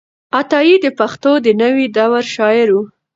عطايي 0.39 0.75
د 0.85 0.87
پښتو 0.99 1.31
د 1.45 1.47
نوې 1.61 1.85
دور 1.95 2.23
شاعر 2.35 2.67
و. 2.73 2.77